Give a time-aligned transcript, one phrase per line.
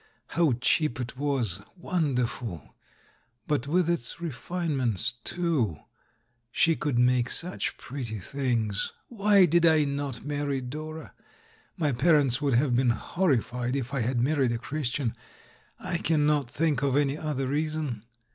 [0.29, 2.73] How cheap it was— wonderful!
[3.45, 5.75] But with its refinements too;
[6.51, 8.93] she could make such pretty things.
[9.09, 11.13] Why did I not marry Dora?
[11.77, 15.13] My parents would have been hor rified if I had married a Christian—
[15.79, 18.03] I cannot think of any other reason.